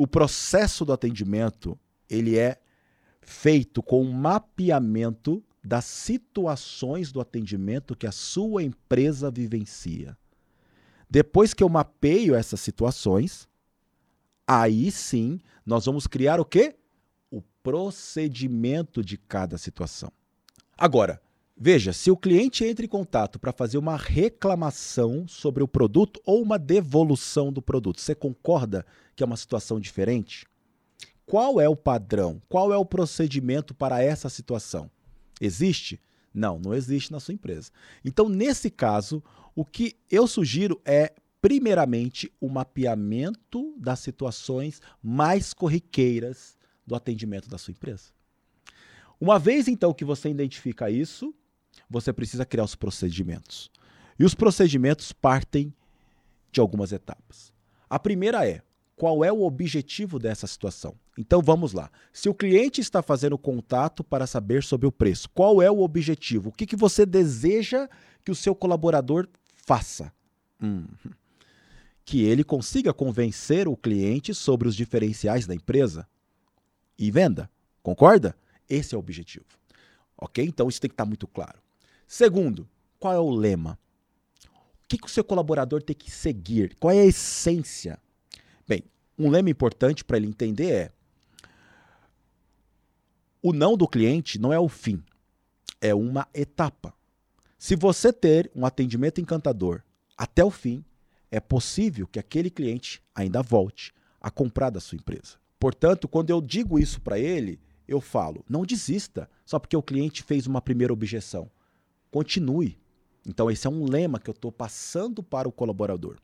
o 0.01 0.07
processo 0.07 0.83
do 0.83 0.95
atendimento 0.95 1.79
ele 2.09 2.39
é 2.39 2.59
feito 3.21 3.83
com 3.83 4.03
um 4.03 4.11
mapeamento 4.11 5.45
das 5.63 5.85
situações 5.85 7.13
do 7.13 7.21
atendimento 7.21 7.97
que 7.97 8.07
a 8.07 8.13
sua 8.13 8.63
empresa 8.63 9.31
vivencia. 9.31 10.17
Depois 11.09 11.53
que 11.53 11.63
eu 11.63 11.69
mapeio 11.69 12.35
essas 12.35 12.61
situações, 12.61 13.49
aí 14.47 14.91
sim 14.91 15.41
nós 15.67 15.87
vamos 15.87 16.07
criar 16.07 16.41
o 16.41 16.45
quê? 16.45 16.77
O 17.31 17.43
procedimento 17.63 19.03
de 19.03 19.19
cada 19.19 19.59
situação. 19.59 20.11
Agora, 20.79 21.21
veja, 21.57 21.93
se 21.93 22.11
o 22.11 22.17
cliente 22.17 22.65
entra 22.65 22.85
em 22.85 22.89
contato 22.89 23.39
para 23.39 23.53
fazer 23.53 23.77
uma 23.77 23.97
reclamação 23.97 25.29
sobre 25.29 25.63
o 25.63 25.69
produto 25.69 26.21
ou 26.25 26.41
uma 26.41 26.59
devolução 26.59 27.53
do 27.53 27.61
produto, 27.61 28.01
você 28.01 28.15
concorda 28.15 28.87
que 29.15 29.23
é 29.23 29.27
uma 29.27 29.37
situação 29.37 29.79
diferente? 29.79 30.47
Qual 31.27 31.61
é 31.61 31.69
o 31.69 31.77
padrão? 31.77 32.41
Qual 32.49 32.73
é 32.73 32.77
o 32.77 32.85
procedimento 32.85 33.75
para 33.75 34.03
essa 34.03 34.29
situação? 34.29 34.91
Existe? 35.41 36.01
Não, 36.33 36.59
não 36.59 36.75
existe 36.75 37.11
na 37.11 37.19
sua 37.19 37.35
empresa. 37.35 37.71
Então, 38.05 38.29
nesse 38.29 38.71
caso, 38.71 39.23
o 39.55 39.65
que 39.65 39.97
eu 40.11 40.27
sugiro 40.27 40.81
é, 40.85 41.13
primeiramente, 41.41 42.31
o 42.41 42.49
mapeamento 42.49 43.75
das 43.79 44.01
situações 44.01 44.81
mais 45.03 45.53
corriqueiras 45.53 46.57
do 46.87 46.95
atendimento 46.95 47.49
da 47.49 47.59
sua 47.59 47.73
empresa. 47.73 48.11
Uma 49.21 49.39
vez 49.39 49.69
então 49.69 49.93
que 49.93 50.05
você 50.05 50.29
identifica 50.29 50.91
isso, 50.91 51.35
você 51.89 52.13
precisa 52.13 52.45
criar 52.45 52.65
os 52.65 52.75
procedimentos. 52.75 53.71
E 54.19 54.25
os 54.25 54.35
procedimentos 54.35 55.13
partem 55.13 55.75
de 56.53 56.61
algumas 56.61 56.93
etapas. 56.93 57.53
A 57.89 57.99
primeira 57.99 58.47
é 58.47 58.63
qual 59.01 59.25
é 59.25 59.33
o 59.33 59.45
objetivo 59.45 60.19
dessa 60.19 60.47
situação. 60.47 60.95
Então 61.17 61.41
vamos 61.41 61.73
lá. 61.73 61.91
Se 62.13 62.29
o 62.29 62.35
cliente 62.35 62.83
está 62.83 63.03
fazendo 63.03 63.39
contato 63.39 64.05
para 64.05 64.27
saber 64.27 64.63
sobre 64.63 64.87
o 64.87 64.93
preço, 64.93 65.27
qual 65.31 65.63
é 65.63 65.71
o 65.71 65.81
objetivo? 65.81 66.51
O 66.51 66.53
que, 66.53 66.67
que 66.67 66.77
você 66.77 67.07
deseja 67.07 67.89
que 68.23 68.31
o 68.31 68.35
seu 68.35 68.55
colaborador 68.55 69.27
faça? 69.57 70.13
Hum. 70.63 70.85
Que 72.05 72.25
ele 72.25 72.45
consiga 72.45 72.93
convencer 72.93 73.67
o 73.67 73.75
cliente 73.75 74.35
sobre 74.35 74.69
os 74.69 74.77
diferenciais 74.77 75.47
da 75.47 75.55
empresa 75.55 76.07
e 76.99 77.11
venda. 77.11 77.51
Concorda? 77.83 78.37
Esse 78.69 78.95
é 78.95 78.99
o 78.99 79.01
objetivo. 79.01 79.47
Ok? 80.15 80.45
Então 80.45 80.69
isso 80.69 80.79
tem 80.79 80.91
que 80.91 80.95
estar 80.95 81.07
muito 81.07 81.27
claro. 81.27 81.59
Segundo, 82.07 82.69
qual 82.99 83.15
é 83.15 83.19
o 83.19 83.31
lema? 83.31 83.79
O 84.85 84.89
que, 84.89 84.99
que 84.99 85.07
o 85.07 85.11
seu 85.11 85.25
colaborador 85.25 85.83
tem 85.83 85.97
que 85.97 86.11
seguir? 86.11 86.77
Qual 86.79 86.93
é 86.93 87.01
a 87.01 87.07
essência? 87.07 87.99
Bem, 88.71 88.85
um 89.19 89.29
lema 89.29 89.51
importante 89.51 90.05
para 90.05 90.17
ele 90.17 90.29
entender 90.29 90.71
é: 90.71 90.93
o 93.43 93.53
não 93.53 93.77
do 93.77 93.89
cliente 93.89 94.39
não 94.39 94.53
é 94.53 94.61
o 94.61 94.69
fim, 94.69 95.03
é 95.81 95.93
uma 95.93 96.29
etapa. 96.33 96.95
Se 97.59 97.75
você 97.75 98.13
ter 98.13 98.49
um 98.55 98.65
atendimento 98.65 99.21
encantador 99.21 99.83
até 100.17 100.45
o 100.45 100.53
fim, 100.53 100.85
é 101.33 101.41
possível 101.41 102.07
que 102.07 102.21
aquele 102.21 102.49
cliente 102.49 103.03
ainda 103.13 103.43
volte 103.43 103.93
a 104.21 104.31
comprar 104.31 104.71
da 104.71 104.79
sua 104.79 104.95
empresa. 104.95 105.37
Portanto, 105.59 106.07
quando 106.07 106.31
eu 106.31 106.41
digo 106.41 106.79
isso 106.79 107.01
para 107.01 107.19
ele, 107.19 107.59
eu 107.89 108.01
falo: 108.01 108.45
não 108.49 108.65
desista 108.65 109.29
só 109.45 109.59
porque 109.59 109.77
o 109.77 109.83
cliente 109.83 110.23
fez 110.23 110.47
uma 110.47 110.63
primeira 110.63 110.93
objeção. 110.93 111.51
Continue. 112.09 112.79
Então, 113.27 113.51
esse 113.51 113.67
é 113.67 113.71
um 113.71 113.85
lema 113.85 114.21
que 114.21 114.31
eu 114.31 114.35
estou 114.35 114.53
passando 114.53 115.25
para 115.25 115.49
o 115.49 115.53
colaborador 115.53 116.19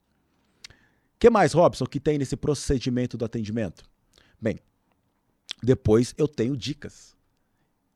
que 1.18 1.30
mais, 1.30 1.52
Robson, 1.52 1.86
que 1.86 2.00
tem 2.00 2.18
nesse 2.18 2.36
procedimento 2.36 3.16
do 3.16 3.24
atendimento? 3.24 3.84
Bem, 4.40 4.58
depois 5.62 6.14
eu 6.18 6.28
tenho 6.28 6.56
dicas. 6.56 7.16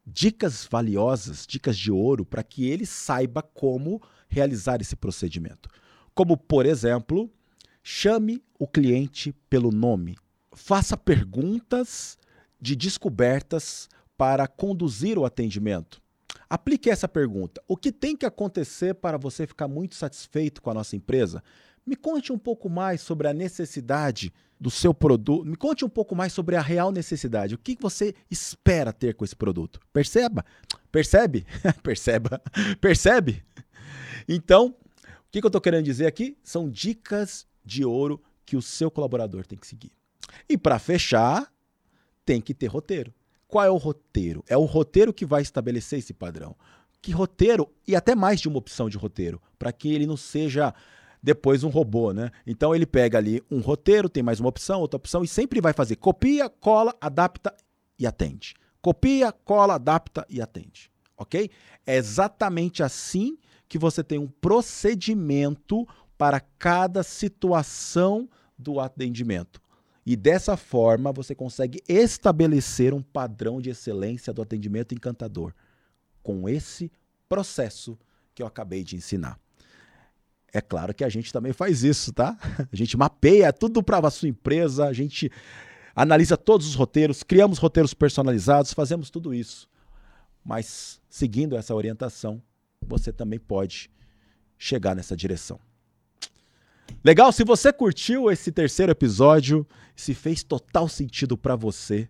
Dicas 0.06 0.66
valiosas, 0.68 1.46
dicas 1.46 1.76
de 1.76 1.92
ouro, 1.92 2.24
para 2.24 2.42
que 2.42 2.68
ele 2.68 2.86
saiba 2.86 3.42
como 3.42 4.02
realizar 4.28 4.80
esse 4.80 4.96
procedimento. 4.96 5.68
Como, 6.14 6.36
por 6.36 6.64
exemplo, 6.64 7.30
chame 7.82 8.42
o 8.58 8.66
cliente 8.66 9.32
pelo 9.48 9.70
nome. 9.70 10.16
Faça 10.52 10.96
perguntas 10.96 12.18
de 12.60 12.74
descobertas 12.74 13.88
para 14.16 14.46
conduzir 14.46 15.18
o 15.18 15.24
atendimento. 15.24 16.00
Aplique 16.48 16.90
essa 16.90 17.06
pergunta: 17.06 17.62
O 17.68 17.76
que 17.76 17.92
tem 17.92 18.16
que 18.16 18.26
acontecer 18.26 18.94
para 18.94 19.16
você 19.16 19.46
ficar 19.46 19.68
muito 19.68 19.94
satisfeito 19.94 20.60
com 20.60 20.70
a 20.70 20.74
nossa 20.74 20.96
empresa? 20.96 21.42
Me 21.86 21.96
conte 21.96 22.32
um 22.32 22.38
pouco 22.38 22.68
mais 22.68 23.00
sobre 23.00 23.28
a 23.28 23.32
necessidade 23.32 24.32
do 24.60 24.70
seu 24.70 24.92
produto. 24.92 25.48
Me 25.48 25.56
conte 25.56 25.84
um 25.84 25.88
pouco 25.88 26.14
mais 26.14 26.32
sobre 26.32 26.54
a 26.54 26.60
real 26.60 26.92
necessidade. 26.92 27.54
O 27.54 27.58
que 27.58 27.76
você 27.80 28.14
espera 28.30 28.92
ter 28.92 29.14
com 29.14 29.24
esse 29.24 29.34
produto? 29.34 29.80
Perceba? 29.92 30.44
Percebe? 30.92 31.46
Perceba? 31.82 32.42
Percebe? 32.80 33.42
Então, 34.28 34.68
o 34.68 35.30
que 35.30 35.38
eu 35.38 35.46
estou 35.46 35.60
querendo 35.60 35.84
dizer 35.84 36.06
aqui? 36.06 36.36
São 36.42 36.68
dicas 36.68 37.46
de 37.64 37.84
ouro 37.84 38.22
que 38.44 38.56
o 38.56 38.62
seu 38.62 38.90
colaborador 38.90 39.46
tem 39.46 39.58
que 39.58 39.66
seguir. 39.66 39.92
E 40.48 40.58
para 40.58 40.78
fechar, 40.78 41.50
tem 42.24 42.40
que 42.40 42.52
ter 42.52 42.66
roteiro. 42.66 43.14
Qual 43.48 43.64
é 43.64 43.70
o 43.70 43.76
roteiro? 43.76 44.44
É 44.46 44.56
o 44.56 44.64
roteiro 44.64 45.12
que 45.12 45.24
vai 45.24 45.42
estabelecer 45.42 45.98
esse 45.98 46.12
padrão. 46.12 46.54
Que 47.02 47.12
roteiro, 47.12 47.72
e 47.88 47.96
até 47.96 48.14
mais 48.14 48.40
de 48.40 48.48
uma 48.48 48.58
opção 48.58 48.88
de 48.88 48.98
roteiro, 48.98 49.40
para 49.58 49.72
que 49.72 49.92
ele 49.92 50.06
não 50.06 50.16
seja 50.16 50.74
depois 51.22 51.62
um 51.62 51.68
robô, 51.68 52.12
né? 52.12 52.30
Então 52.46 52.74
ele 52.74 52.86
pega 52.86 53.18
ali 53.18 53.42
um 53.50 53.60
roteiro, 53.60 54.08
tem 54.08 54.22
mais 54.22 54.40
uma 54.40 54.48
opção, 54.48 54.80
outra 54.80 54.96
opção, 54.96 55.22
e 55.22 55.28
sempre 55.28 55.60
vai 55.60 55.72
fazer 55.72 55.96
copia, 55.96 56.48
cola, 56.48 56.94
adapta 57.00 57.54
e 57.98 58.06
atende. 58.06 58.54
Copia, 58.80 59.30
cola, 59.30 59.74
adapta 59.74 60.26
e 60.28 60.40
atende. 60.40 60.90
Ok? 61.16 61.50
É 61.86 61.96
exatamente 61.96 62.82
assim 62.82 63.36
que 63.68 63.78
você 63.78 64.02
tem 64.02 64.18
um 64.18 64.26
procedimento 64.26 65.86
para 66.16 66.40
cada 66.40 67.02
situação 67.02 68.28
do 68.58 68.80
atendimento. 68.80 69.60
E 70.04 70.16
dessa 70.16 70.56
forma 70.56 71.12
você 71.12 71.34
consegue 71.34 71.82
estabelecer 71.86 72.94
um 72.94 73.02
padrão 73.02 73.60
de 73.60 73.70
excelência 73.70 74.32
do 74.32 74.42
atendimento 74.42 74.94
encantador 74.94 75.54
com 76.22 76.48
esse 76.48 76.90
processo 77.28 77.98
que 78.34 78.42
eu 78.42 78.46
acabei 78.46 78.82
de 78.82 78.96
ensinar. 78.96 79.38
É 80.52 80.60
claro 80.60 80.92
que 80.92 81.04
a 81.04 81.08
gente 81.08 81.32
também 81.32 81.52
faz 81.52 81.84
isso, 81.84 82.12
tá? 82.12 82.36
A 82.72 82.76
gente 82.76 82.96
mapeia 82.96 83.52
tudo 83.52 83.82
para 83.82 84.06
a 84.06 84.10
sua 84.10 84.28
empresa, 84.28 84.86
a 84.86 84.92
gente 84.92 85.30
analisa 85.94 86.36
todos 86.36 86.66
os 86.66 86.74
roteiros, 86.74 87.22
criamos 87.22 87.58
roteiros 87.58 87.94
personalizados, 87.94 88.72
fazemos 88.72 89.10
tudo 89.10 89.32
isso. 89.32 89.68
Mas 90.44 91.00
seguindo 91.08 91.56
essa 91.56 91.74
orientação, 91.74 92.42
você 92.80 93.12
também 93.12 93.38
pode 93.38 93.90
chegar 94.58 94.96
nessa 94.96 95.16
direção. 95.16 95.60
Legal? 97.04 97.32
Se 97.32 97.44
você 97.44 97.72
curtiu 97.72 98.30
esse 98.30 98.50
terceiro 98.50 98.92
episódio, 98.92 99.66
se 99.94 100.14
fez 100.14 100.42
total 100.42 100.88
sentido 100.88 101.36
para 101.36 101.54
você, 101.54 102.08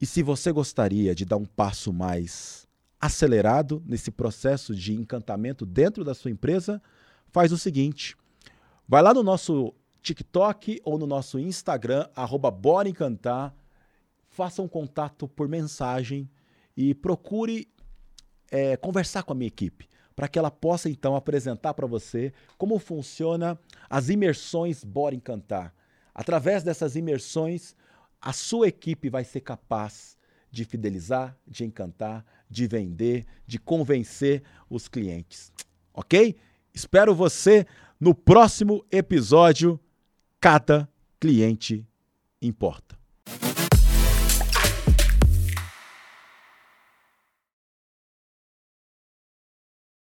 e 0.00 0.04
se 0.04 0.22
você 0.22 0.52
gostaria 0.52 1.14
de 1.14 1.24
dar 1.24 1.36
um 1.36 1.46
passo 1.46 1.92
mais 1.92 2.66
acelerado 3.00 3.82
nesse 3.86 4.10
processo 4.10 4.74
de 4.74 4.94
encantamento 4.94 5.64
dentro 5.64 6.04
da 6.04 6.14
sua 6.14 6.30
empresa, 6.30 6.82
faz 7.36 7.52
o 7.52 7.58
seguinte: 7.58 8.16
vai 8.88 9.02
lá 9.02 9.12
no 9.12 9.22
nosso 9.22 9.74
TikTok 10.00 10.80
ou 10.82 10.96
no 10.96 11.06
nosso 11.06 11.38
Instagram, 11.38 12.08
arroba 12.16 12.50
Bora 12.50 12.88
Encantar, 12.88 13.54
faça 14.30 14.62
um 14.62 14.68
contato 14.68 15.28
por 15.28 15.46
mensagem 15.46 16.30
e 16.74 16.94
procure 16.94 17.68
é, 18.50 18.74
conversar 18.78 19.22
com 19.22 19.34
a 19.34 19.36
minha 19.36 19.48
equipe, 19.48 19.86
para 20.14 20.28
que 20.28 20.38
ela 20.38 20.50
possa 20.50 20.88
então 20.88 21.14
apresentar 21.14 21.74
para 21.74 21.86
você 21.86 22.32
como 22.56 22.78
funciona 22.78 23.60
as 23.90 24.08
imersões 24.08 24.82
Bora 24.82 25.14
Encantar. 25.14 25.74
Através 26.14 26.62
dessas 26.62 26.96
imersões, 26.96 27.76
a 28.18 28.32
sua 28.32 28.68
equipe 28.68 29.10
vai 29.10 29.24
ser 29.24 29.42
capaz 29.42 30.16
de 30.50 30.64
fidelizar, 30.64 31.36
de 31.46 31.66
encantar, 31.66 32.24
de 32.48 32.66
vender, 32.66 33.26
de 33.46 33.58
convencer 33.58 34.42
os 34.70 34.88
clientes. 34.88 35.52
Ok? 35.92 36.34
Espero 36.76 37.14
você 37.14 37.66
no 37.98 38.14
próximo 38.14 38.84
episódio. 38.92 39.80
Cada 40.38 40.86
cliente 41.18 41.88
importa. 42.40 42.98